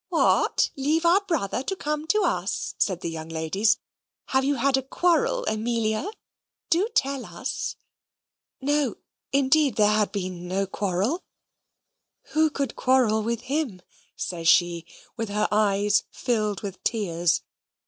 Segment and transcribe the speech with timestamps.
[0.09, 0.71] "What!
[0.75, 3.77] leave our brother to come to us?" said the young ladies.
[4.29, 6.09] "Have you had a quarrel, Amelia?
[6.71, 7.75] Do tell us!"
[8.59, 8.95] No,
[9.31, 11.21] indeed, there had been no quarrel.
[12.29, 13.79] "Who could quarrel with him?"
[14.15, 14.87] says she,
[15.17, 17.43] with her eyes filled with tears.